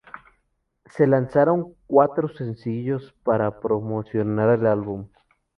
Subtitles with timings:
[0.87, 5.07] Se lanzaron cuatro sencillos para promocionar el álbum.